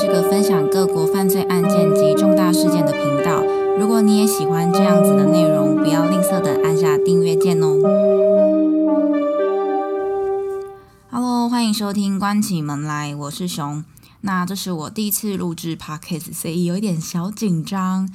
[0.00, 3.42] 是个分享各国犯罪案件及重大事件的频道。
[3.76, 7.74] 如果你也喜欢这样子的内容，不要吝啬的按下订阅键哦。
[11.10, 13.84] Hello，欢迎收听关起门来，我是熊。
[14.20, 18.08] 那这是我第一次录制 Podcast，所以有一点小紧张。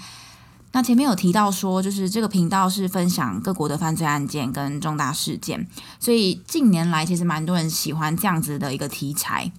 [0.71, 5.67] 那前面有提到说，就是这个频道是分享各国的犯罪案件跟重大事件，
[5.99, 9.51] 所以近年来其实蛮多人喜欢这样子的一个题材。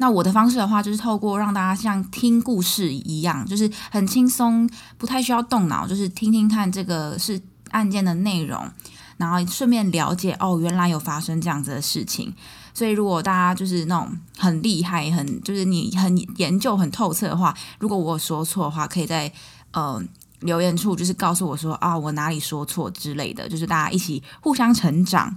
[0.00, 7.40] 那我的方式的话，就是透过让大家像听故事一样，就是很轻松，不太需要动脑，就是听听看这个是
[7.70, 8.68] 案件的内容，
[9.16, 12.32] 然后顺便了解哦，原来有发生这样子的事情。
[12.72, 19.32] 所以如果大家就是那种很厉害、很就是你很研究很透彻的话，如果我说错的话，可以在
[19.72, 20.00] 呃
[20.42, 25.36] 留言处就是告诉我说啊，我哪里说错之类的，就是大家一起互相成长。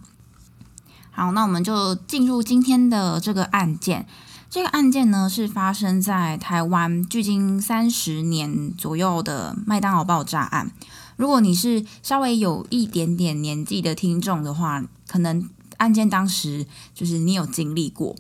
[1.10, 4.06] 好，那我们就进入今天的这个案件。
[4.52, 10.70] 这个案件呢，是发生在台湾距今三十年左右的麦当劳爆炸案。
[11.16, 18.14] 如果你是稍微有一点点年纪的听众的话，可能案件当时就是你有经历过。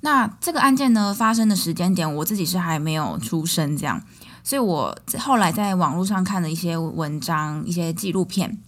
[0.00, 4.02] 那这个案件呢，发生的时间点，我自己是还没有出生，这样，
[4.42, 8.58] 所以我后来在网络上看了一些文章、一些纪录片。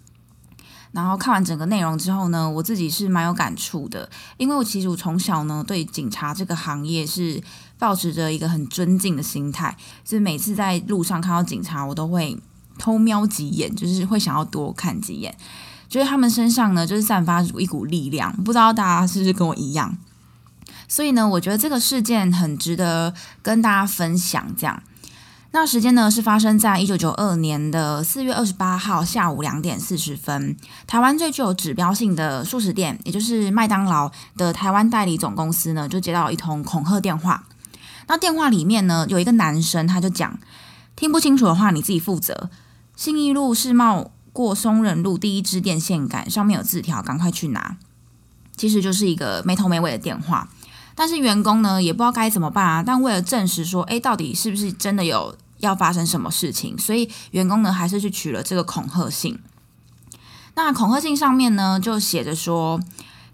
[0.95, 7.43] 然后看完整个内容之后呢，我自己是蛮有感触的，因为我其实我从小呢对警察这个行业是
[7.79, 12.39] 抱持着一个很尊敬的心态，所以每次在路上看到警察，我都会
[12.79, 15.37] 偷瞄几眼，就是会想要多看几眼，
[15.89, 19.99] 觉得他们身上呢就是散发出一股力量，不知道大家是不是跟我一样？
[20.87, 24.81] 所以呢，我觉得这个事件很值得跟大家分享，这样。
[25.55, 30.57] 那时间呢是发生在一九九二年的四月二十八号下午两点四十分。
[30.85, 37.45] 台湾最具有指标性的素食店，也就是麦当劳的台湾代理总公司呢，就接到一通恐吓电话。
[38.09, 40.37] 那电话里面呢，有一个男生，他就讲：
[40.97, 42.51] 听不清楚的话，你自己负责。
[42.97, 47.77] 信义路世贸过松仁路第一支电线杆上面有字条，赶快去拿。
[48.57, 50.49] 其实就是一个没头没尾的电话。
[50.97, 52.83] 但是员工呢，也不知道该怎么办啊。
[52.85, 55.37] 但为了证实说，诶，到底是不是真的有？
[55.67, 59.39] 要发生什么事情，所以员工呢还是去取了这个恐吓信。
[60.55, 62.81] 那恐吓信上面呢就写着说，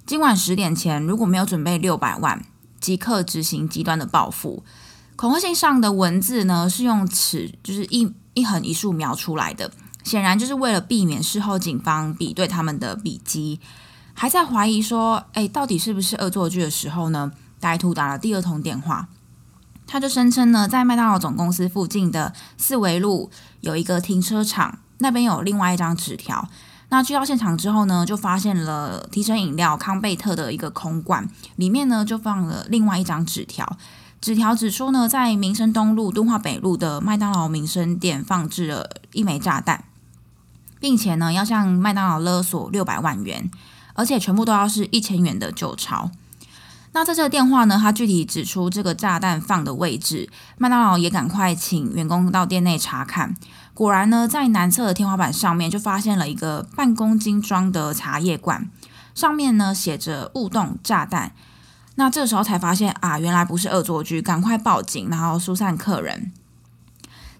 [0.06, 2.42] 今晚十点前如果没有准备六百万，
[2.80, 4.62] 即刻执行极端的报复。
[5.16, 9.70] 恐吓信上的文字呢是用尺，就是一一横一竖描出来的，
[10.02, 13.60] 显然就是为了避免事后警方比对他们的笔迹。
[14.14, 17.32] 还在怀疑说，哎，到底是不是恶作剧的时候呢？
[17.60, 19.08] 歹徒打了第二通电话。
[19.92, 23.28] 他就声称呢，在麦当劳总公司附近的四维路
[23.60, 26.48] 有一个停车场，那边有另外一张纸条。
[26.90, 33.76] 那去到现场之后呢，就发现了提神饮料康贝特的一个空罐，里面呢就放了另外一张纸条。
[34.20, 39.82] 纸条指出呢，在民生东路敦化北路的麦当劳民生店放置了一枚炸弹，
[40.78, 43.50] 并且呢要向麦当劳勒索六百万元，
[43.94, 46.12] 而且全部都要是一千元的旧钞。
[46.92, 50.28] 那在这个电话呢，他具体指出这个炸弹放的位置，
[50.58, 53.36] 麦当劳也赶快请员工到店内查看。
[53.74, 58.68] 果然呢，在南侧的天花板上面就发现了一个半公斤装的茶叶罐，
[59.14, 61.32] 上面呢写着“勿动炸弹”。
[61.94, 66.32] 那这时候才发现啊，原来不是恶作剧，赶快报警，然后疏散客人。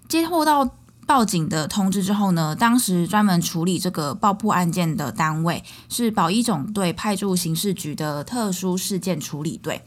[0.07, 0.71] 接获到。
[1.11, 9.83] 报警的通知之后呢，当时专门处理这个爆破案件的单位是保一总队派驻刑事局的特殊事件处理队，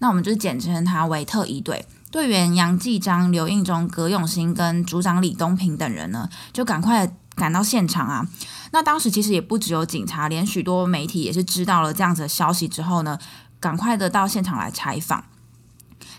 [0.00, 1.86] 那我们就简称它为特一队。
[2.10, 8.26] 队员杨继章、刘应忠、葛永新跟组长李东平等人呢，就赶快赶到现场啊。
[8.72, 13.16] 那当时其实也不只有警察，连许多媒体也是知道了这样子的消息之后呢，
[13.60, 15.22] 赶快的到现场来采访。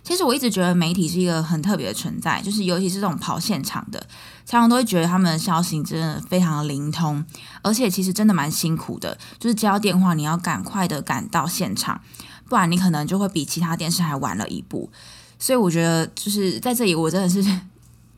[0.05, 3.99] 其实我一直觉得媒体是一个很特别的存在，就是尤其是这种跑现场的，
[4.45, 7.25] 常常都会觉得他们的消息真的非常的灵通，
[7.63, 9.17] 而且其实真的蛮辛苦的。
[9.39, 11.99] 就是接到电话，你要赶快的赶到现场，
[12.47, 14.91] 不然你可能就会比其他电视还晚了一步。
[15.40, 17.43] 所以我觉得，就是在这里，我真的是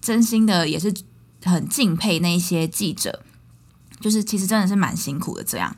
[0.01, 0.94] 真心的，也是
[1.45, 3.22] 很敬佩那些记者，
[4.01, 5.44] 就是其实真的是蛮辛苦的。
[5.45, 5.74] 这样，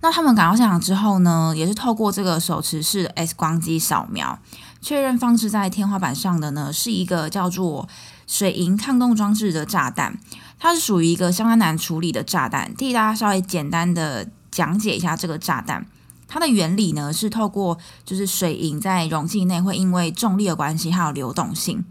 [0.00, 4.38] 那他们赶到现场之后呢，也是透过这个手持式 X 光机扫描。
[4.84, 7.88] 确认放置在天花板上的呢，是一个叫做
[8.26, 10.18] 水银抗冻装置的炸弹，
[10.58, 12.74] 它是属于一个相当难处理的炸弹。
[12.76, 15.86] 替大家稍微简单的讲解一下这个炸弹，
[16.28, 21.82] 它的原理呢是透过就是水银在容器内会因为重力的关系还有流动性，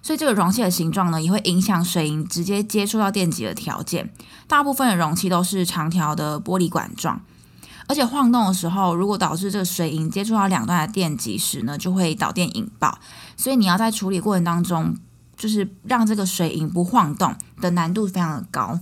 [0.00, 4.10] 所以这个容器的形状呢也会影响水银直接接触到电极的条件。
[4.48, 7.20] 大部分的容器都是长条的玻璃管状。
[7.92, 12.98] 而且晃动的时候，如果导致这个水银接触到两端的电极时呢，就会导电引爆。
[13.36, 14.96] 所以你要在处理过程当中，
[15.36, 18.80] 就是让这个水银不晃动的难度非常的高。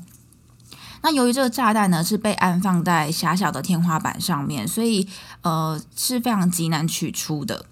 [1.02, 5.08] 那由于这个炸弹呢是被安放在狭小的天花板上面，所以
[5.42, 7.66] 呃是非常极难取出的。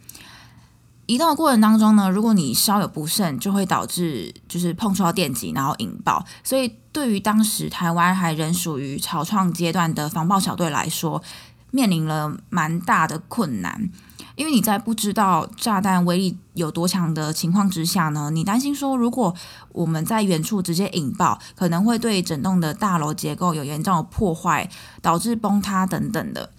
[1.07, 6.25] 移动的过程当中呢，如果你稍有不慎，就会导致就是碰触到电极，然后引爆。
[6.43, 11.23] 所以对于当时台湾还仍属于草创阶段的防爆小队来说，
[11.71, 13.89] 面临了蛮大的困难。
[14.35, 19.33] 因为你在不知道炸弹威力有多强的情况之下呢，你担心说，如果
[19.71, 24.69] 我们在远处直接引爆，可能会对整栋的大楼结构有严重的破坏，
[25.01, 26.51] 导致崩塌等等的。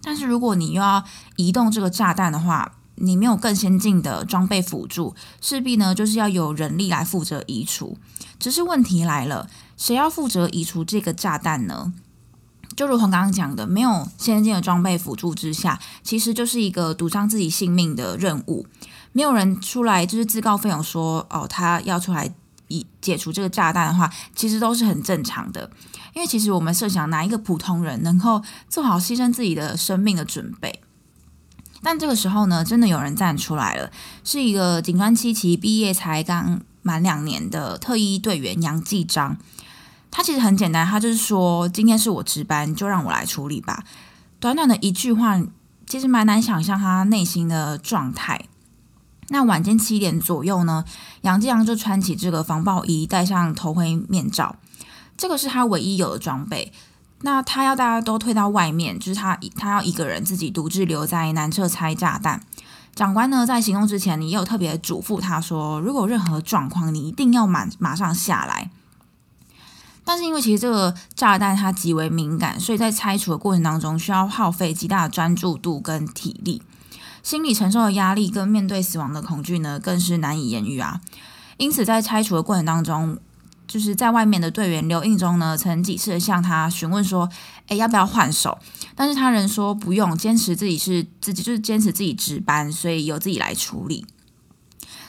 [0.00, 1.02] 但是如果你又要
[1.34, 7.98] 移动这个炸弹的话，你没有更先进的装备辅助，势必呢就是要有人力来负责移除。
[8.38, 11.92] 只是问题来了，谁要负责移除这个炸弹呢？
[12.76, 18.66] 就如同刚刚讲的，没有先进的装备辅助之下，其实就是一个赌上自己性命的任务。
[19.12, 22.34] 没有人出来就是自告奋勇说，哦，他要出来
[22.66, 25.70] 以解除这个炸弹的话，其实都是很正常的。
[26.14, 30.80] 因为其实我们设想哪一个普通人能够做好牺牲自己的生命的准备？
[31.80, 33.92] 但这个时候呢，真的有人站出来了，
[34.24, 39.36] 是一个警专七期毕业才刚满两年的特一队员杨继章。
[40.16, 43.82] 他其实很简单，他就是说今天是我值班，就让我来处理吧。
[44.38, 45.42] 短短的一句话，
[45.88, 48.44] 其实蛮难想象他内心的状态。
[49.30, 50.84] 那晚间七点左右呢，
[51.22, 54.54] 杨继阳就穿起这个防爆衣，戴上头盔面罩，
[55.16, 56.72] 这个是他唯一有的装备。
[57.22, 62.40] 那他要大家都退到外面，就是他他要一个人自己独自留在南侧拆炸弹。
[62.94, 68.70] 长官呢在行动之前，你也有特别嘱咐他说，如果任何状况，你一定要马马上下来。
[70.04, 76.60] 但是因为其实这个炸弹它极为敏感，所以在拆除的过程当中需要耗费极大的专注度跟体力，
[77.22, 81.00] 心理承受的压力跟面对死亡的恐惧呢，更是难以言喻啊。
[81.56, 83.18] 因此在拆除的过程当中，
[83.66, 87.30] 就是在外面的队员刘应中呢，曾几次向他询问说
[87.68, 88.58] ：“诶，要不要换手？”
[88.94, 94.04] 但是他人说不用，坚持自己是自己就是坚持自己值班，所以由自己来处理。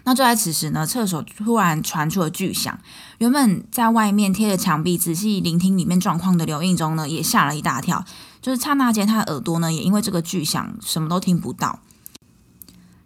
[0.06, 2.80] 那就在此时呢，厕所突然传出了巨响。
[3.18, 8.06] 原本在外面贴着墙壁仔细聆听里面状况的刘应中呢，也吓了一大跳。
[8.42, 11.80] 就是刹那间，他的耳朵呢，也因为这个巨响什么都听不到。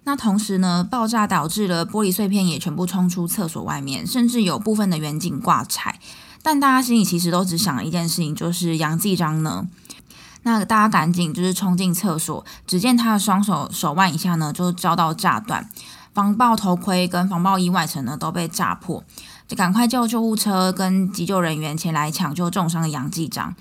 [0.03, 5.99] 那同时呢，爆炸导致了玻璃碎片也全部冲出厕所外面，甚至有部分的远景挂彩。
[6.41, 9.67] 但大家心里其实都只想了一件事情，就是杨继章呢。
[10.43, 15.69] 那大家赶紧就是冲进厕所，只见他的双手手腕以下呢，就遭到炸断。
[16.19, 19.01] 防爆头盔跟防爆衣外层呢都被炸破，
[19.47, 23.55] 就赶快叫救护车跟急救人员前来抢救重伤的杨继章。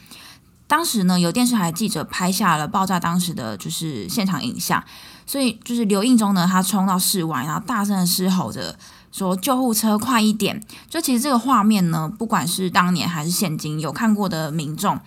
[0.67, 4.83] 当时呢，有电视台记者拍下了爆炸当时的就是现场影像，
[5.25, 8.77] 所以就是刘应忠呢，他冲到室外，然后大声的嘶吼着
[9.13, 10.61] 说：“救护车快一点！”
[10.91, 14.99] 就其实这个画面呢，不管是当年还是现今有看过的民众，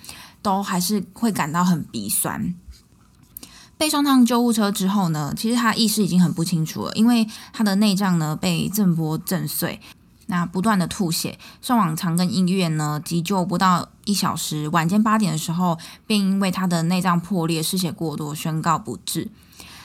[0.42, 2.56] 都还是会感到很鼻酸。
[3.82, 9.82] 被送上救护车之后呢，其实他意识已经很不清楚了，因为他的内脏呢被震波震碎，
[10.28, 19.30] 那不断的吐血，送往长庚医院呢急救不到一小时，晚间八点的时候便因为他的内脏破裂、失血过多宣告不治。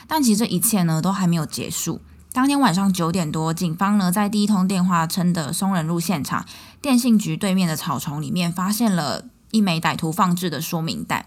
[0.07, 1.99] 但其实这一切呢都还没有结束。
[2.31, 6.45] 当天晚上九点多，警方呢在第一通电话称的松仁路现场
[6.79, 11.25] 电信局对面的草丛里面，发现了一枚歹徒放置的说明弹。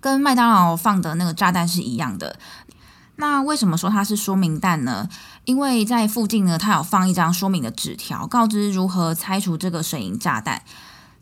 [0.00, 2.38] 跟麦当劳放的那个炸弹是一样的。
[3.16, 5.08] 那为什么说它是说明弹呢？
[5.44, 10.62] 因为在附近呢，它有放一张说明的纸条，告知如何拆除这个水银炸弹。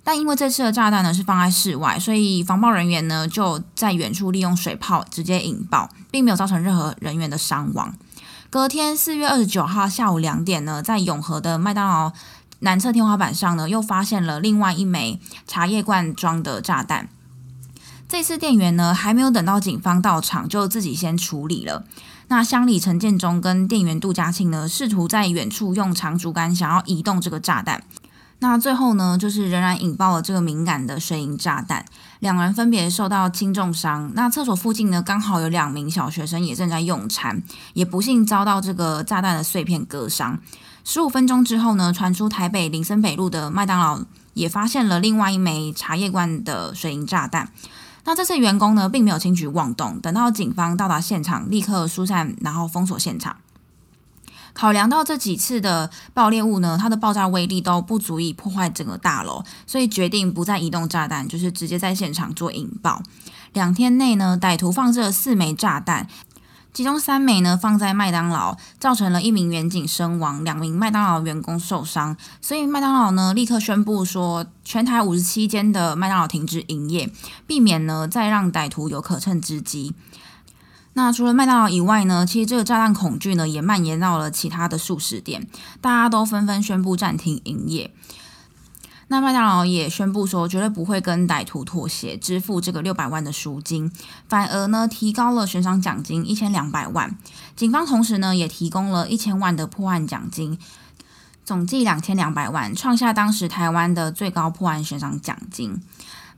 [0.05, 7.95] 但因为这次的炸弹呢是放在室外，所以防爆人员呢就在远处利用水炮直接引爆，并没有造成任何人员的伤亡。
[8.51, 12.13] 隔天四月二十九号下午两点呢，在永和的麦当劳
[12.61, 17.09] 南侧天花板上呢，又发现了另外一枚茶叶罐装的炸弹。
[18.09, 21.85] 这次店员呢，还没有等到警方到场，就自己先处理了。
[22.29, 27.83] 那乡里陈建中跟店员杜家庆呢，试图在远处用长竹竿想要移动这个炸弹。
[28.39, 31.85] 那最后呢，就是仍然引爆了这个敏感的水银炸弹，
[32.21, 34.13] 两人分别受到轻重伤。
[34.15, 40.39] 那厕所附近呢，刚好有两名小学生也正在用餐，也不幸遭到这个炸弹的碎片割伤。
[40.85, 47.51] 十五分钟之后呢，传出台北林森北路的麦当劳也发现了另外一枚茶叶罐的水银炸弹。
[48.07, 53.37] 那这次员工呢，并没有轻举妄动，等到警方到达现场，立刻疏散，然后封锁现场。
[54.53, 63.03] 考量到这几次的爆裂物呢，它的爆炸威力都不足以破坏整个大楼，所以决定不再移动炸弹，就是直接在现场做引爆。
[63.53, 66.09] 两天内呢，歹徒放置了四枚炸弹。
[66.77, 72.15] 其中三枚呢放在麦当劳，造成了一名员警身亡，两名麦当劳员工受伤。
[72.43, 77.11] 所以麦当劳呢立刻宣布说，全台五十七间的麦当劳停止营业，
[77.47, 79.95] 避免呢再让歹徒有可乘之机。
[80.93, 85.49] 那除了麦当劳以外呢，其实这个炸弹恐惧呢也蔓延到了其他的素食店，
[85.81, 87.91] 大家都纷纷宣布暂停营业。
[89.09, 93.91] 那麦当劳也宣布说，绝对不会跟歹徒妥协，支付这个六百万的赎金，
[94.29, 97.17] 反而呢提高了悬赏奖金一千两百万。
[97.55, 100.59] 警方同时呢也提供了一千万的破案奖金，
[101.45, 105.81] 总计两千两百万，创下当时台湾的最高破案悬赏奖金。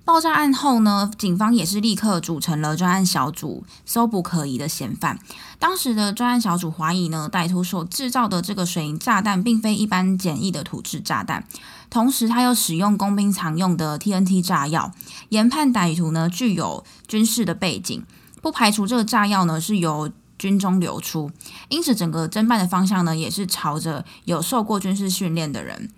[0.09, 5.19] 爆炸案后呢，警方也是立刻组成了专案小组，搜捕可疑的嫌犯。
[5.59, 11.47] 当时的专案小组怀疑呢，歹徒所制造的这个水银炸弹并非一般简易的土制炸弹，
[11.91, 14.93] 同时他又使用工兵常用的 TNT 炸药，
[15.29, 18.03] 研判歹徒呢具有军事的背景，
[18.41, 21.31] 不排除这个炸药呢是由军中流出，
[21.69, 25.91] 因此整个侦办的方向呢也是朝着有受过军事训练的人。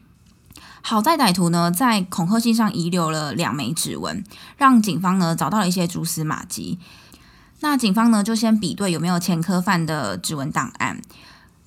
[0.82, 4.24] 好在歹徒呢在恐吓信上遗留了两枚指纹，
[4.56, 6.78] 让警方呢找到了一些蛛丝马迹。
[7.60, 11.00] 那警方呢就先比对有没有前科犯的指纹档案，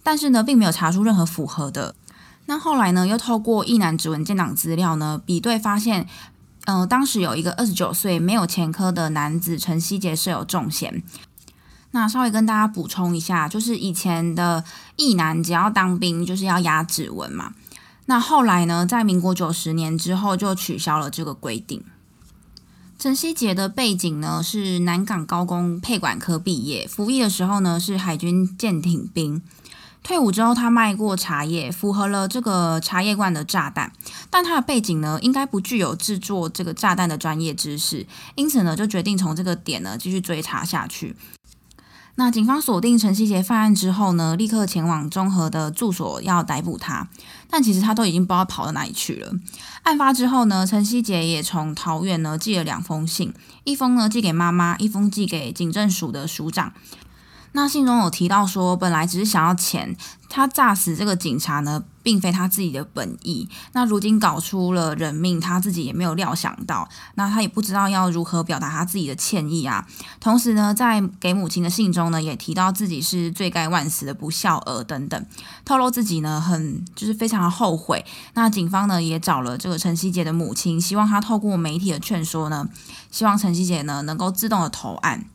[0.01, 1.96] 但是呢并没有查出任何符合的。
[2.48, 6.08] 那后来呢又透过一男指纹建档资料呢比对发现，
[6.65, 11.03] 呃当时有一个二十九岁没有前科的男子陈希杰是有重嫌。
[11.91, 14.63] 那稍微跟大家补充一下，就是以前的
[14.96, 17.53] 一男只要当兵就是要压指纹嘛。
[18.05, 21.83] 那后来呢，在民国九十年之后就取消了这个规定。
[23.00, 29.41] 陈希杰的背景呢是南港高工配管科毕业，服役的时候呢是海军舰艇兵，
[30.03, 33.91] 退伍之后他卖过茶叶，符合了这个茶叶罐的炸弹，
[34.29, 38.05] 但他的背景呢应该不具有制作这个炸弹的专业知识，
[38.36, 41.15] 因此呢就决定从这个点呢继续追查下去。
[42.15, 47.08] 那警方锁定陈希杰犯案之后呢，立刻前往中和的住所要逮捕他，
[47.50, 49.34] 但其实他都已经不知道跑到哪里去了。
[49.82, 56.74] 案发之后呢，陈希杰也从桃园呢寄了两封信，一封呢寄给妈妈，一封寄给警政署的署长。
[57.55, 59.95] 那信中有提到说，本来只是想要钱，
[60.27, 63.48] 他炸死这个警察呢，并非他自己的本意。
[63.74, 69.88] 那如今搞出了人命，他自己也没有料想到，那他也不知道要如何表达他自己的歉意啊。
[70.19, 75.25] 同时呢，在给母亲的信中呢，也提到自己是罪该万死的不孝儿等等，
[75.63, 78.03] 透露自己呢很就是非常的后悔。
[78.33, 82.67] 那警方呢也找了这个陈希杰的母亲，希望他透过媒体的劝说呢，
[83.12, 85.25] 希望陈希杰呢能够自动的投案。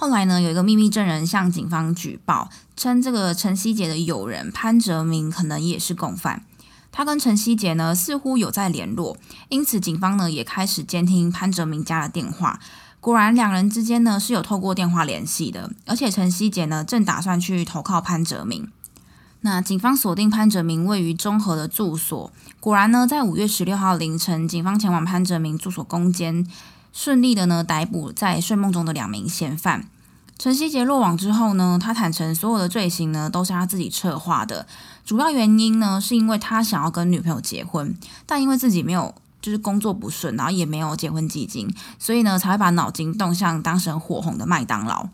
[0.00, 6.42] 后来呢，有一个秘密证人向警方举报，称这个陈希杰的友人潘哲明可能也是共犯。
[6.90, 9.18] 他跟陈希杰呢似乎有在联络，
[9.50, 12.58] 因此警方呢也开始监听潘哲明家的电话。
[12.98, 18.72] 果然，两人之间呢是有透过电话联系的，而且陈希杰呢正打算去投靠潘哲明。
[19.42, 26.46] 那警方锁定潘哲明位于中和的住所，果然呢，在五月十六号凌晨，警方前往潘哲明住所攻坚。
[26.92, 29.88] 顺利的呢，逮捕在睡梦中的两名嫌犯。
[30.38, 34.66] 陈希杰落网之后呢，他坦诚所有的罪行呢都是他自己策划的。
[35.04, 37.94] 主要原因呢，是因为他想要跟女朋友结婚，
[38.24, 45.08] 但因为自己没有就是工作不顺，然后也没有结婚基金，所以呢才会把脑筋动向当时火红的麦当劳，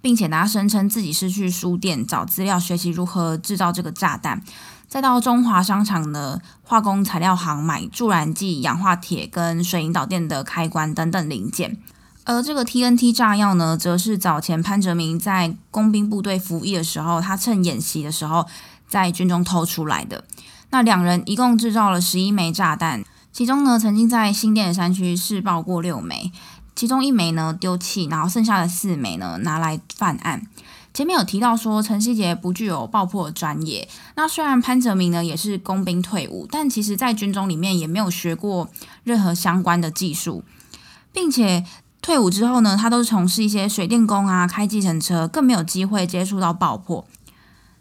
[0.00, 4.42] 并且他声称自己是去书店找资料学习如何制造这个炸弹。
[4.88, 11.76] 再到中华商场的化工材料行买助燃剂、氧化铁跟水银导电的开关等等零件，
[12.24, 18.46] 而这个 TNT 炸药呢，则是早前潘哲明在工兵部队服役的时候，他趁演习的时候
[18.88, 20.24] 在军中偷出来的。
[20.70, 26.32] 那两人一共制造了十一枚炸弹，其中呢，曾经在新店山区试爆过六枚，
[26.76, 30.46] 其中一枚呢丢弃，然后剩下的四枚呢拿来犯案。
[30.94, 38.68] 前面有提到说陈希杰不具有爆破专业，那虽然潘泽明呢也是工兵退伍，但其实在军中里面也没有学过
[39.02, 40.44] 任何相关的技术，
[41.12, 41.64] 并且
[42.00, 47.04] 退伍之后呢，他都是从事一些水电工啊，开计程车，更没有机会接触到爆破。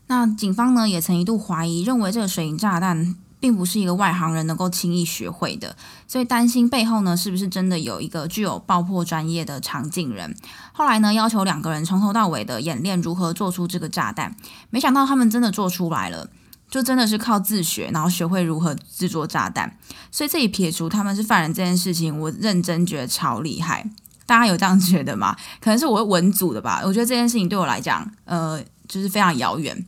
[0.08, 3.16] 那警方呢也曾一度怀疑，认为这个水银炸弹。
[3.44, 5.76] 并不是一个外行人能够轻易学会的，
[6.08, 10.34] 所以担心背后呢是不是真的有一个具有爆破专业的场景人。
[10.72, 14.34] 后来呢要求两个人从头到尾的演练如何做出这个炸弹，
[14.70, 16.30] 没想到他们真的做出来了，
[16.70, 19.78] 就真的是靠自学，然后学会如何制作炸弹。
[20.10, 23.92] 所以这一撇除他们是犯人这件事情，我认真觉得超厉害。
[24.26, 25.36] 大家有这样觉得吗？
[25.60, 29.86] 可能是我文组的吧，我觉得这件事情对我来讲，呃，就是非常遥远。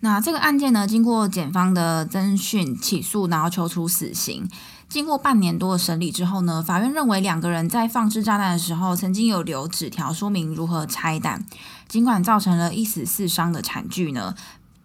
[0.00, 4.48] 那这个案件呢，经过检方的侦讯起诉，然后求出死刑。
[4.88, 11.44] 经过半年多的审理之后呢，法院认为两个人在放置炸弹的时候，曾经有留纸条说明如何拆弹。
[11.88, 14.34] 尽管造成了一死四伤的惨剧呢，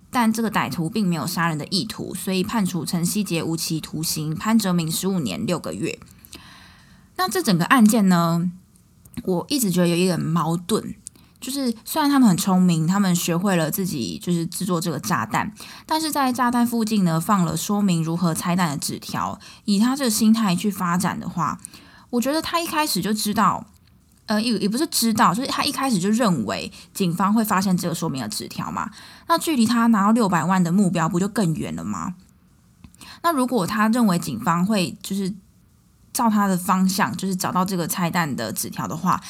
[0.09, 5.99] 但这个歹徒并没有杀人的意图，所以判处陈希杰无期徒刑，潘哲明十五年六个月。
[7.15, 8.51] 那这整个案件呢，
[9.23, 10.95] 我一直觉得有一点矛盾。
[11.43, 15.53] 就是虽然他们很聪明，他们学会了自己就是制作这个炸弹，
[15.85, 19.37] 但是在炸弹附近呢放了说明如何拆弹的纸条。
[19.65, 21.59] 以他这个心态去发展的话，
[22.11, 23.65] 我觉得他一开始就知道，
[24.27, 28.89] 呃，也也不是知道，就是他一开始就认为警方会发现这个说明的纸条嘛。
[29.27, 32.15] 那距离他拿到六百万的目标不就更远了吗？
[33.21, 35.33] 那如果他认为警方会就是
[36.13, 39.21] 照他的方向，就是找到这个拆弹的纸条的话。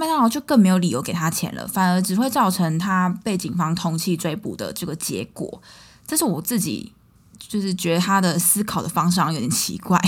[0.00, 5.60] 麦当劳就更没有理由给他钱了，反而只会造成他被警方通缉追捕的这个结果。
[6.06, 6.94] 这是我自己
[7.38, 10.00] 就是觉得他的思考的方向有点奇怪。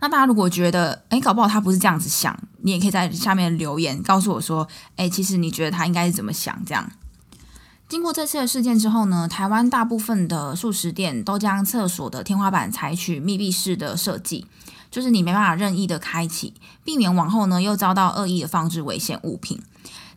[0.00, 6.62] 那大家如果觉得，哎，搞不好他不是这样子想，你也可以在下面留言告诉我说，哎，其实你觉得他应该是怎么想？
[6.66, 6.92] 这样。
[7.88, 14.46] 经过这次的事件之后呢，台湾大部分的素食店都将厕所的天花板采取密闭式的设计。
[14.90, 16.54] 就是你没办法任意的开启，
[16.84, 19.60] 避免往后呢又遭到恶意的放置危险物品。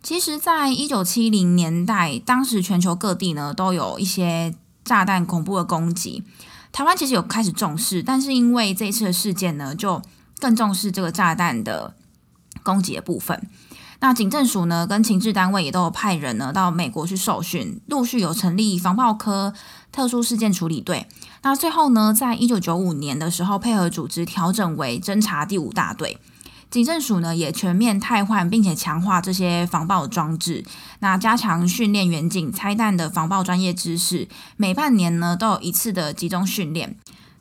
[0.04, 6.24] 其实，在一九七零年代，当时全球各地呢都有一些炸弹恐怖的攻击，
[6.72, 10.02] 台湾其实有开始重视，但是因为这次的事件呢，就
[10.40, 11.94] 更重视这个炸弹的
[12.64, 13.48] 攻击的部分。
[14.04, 19.54] 那警政署呢，跟情治单位也都有派人呢到美国去受训，陆续有成立防爆科
[19.92, 21.06] 特殊事件处理队。
[21.44, 26.18] 那最后呢，在一九九五年的时候，配合组织调整为侦查第五大队。
[26.72, 30.66] 警政署呢也全面汰换，并且强化这些防爆装置，
[31.00, 34.28] 那加强训练远警拆弹的防爆专业知识。
[34.58, 36.96] 每半年呢都有一次的集中训练，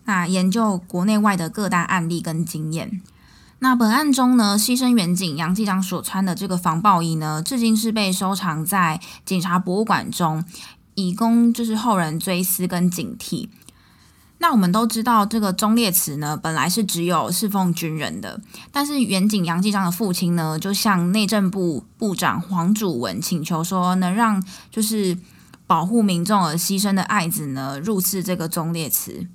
[0.05, 3.01] 那研究国内外的各大案例跟经验。
[3.63, 10.43] 那本案中呢，牺牲远警杨继章所穿的这个防爆衣呢，至今是被收藏在警察博物馆中，
[10.95, 13.49] 以供就是后人追思跟警惕。
[14.39, 25.15] 那我们都知道，这个忠烈祠呢，本来是只有侍奉军人的，但是远景杨继章的父亲呢，就向内政部部长黄祖文请求说，能让就是
[25.67, 29.27] 保护民众而牺牲的爱子呢，入祀这个忠烈祠。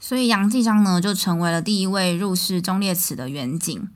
[0.00, 3.88] 所以杨继章呢，就成为了第一位入室忠烈祠的远景。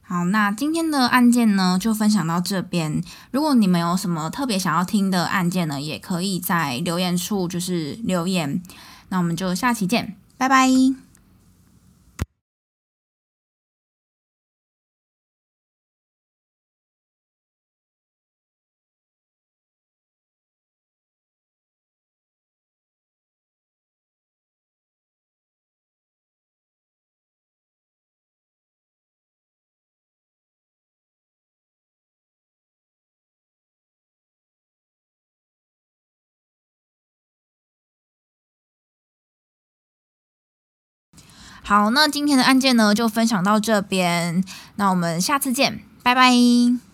[0.00, 3.02] 好，那今天的案件呢，就分享到这边。
[3.30, 8.62] 如果你们有什么特别想要听的案件呢，也可以在留言处就是留言。
[9.08, 10.68] 那我们就下期见，拜拜。
[41.62, 44.42] 好，那今天的案件呢，就分享到这边。
[44.76, 46.91] 那我们下次见，拜拜。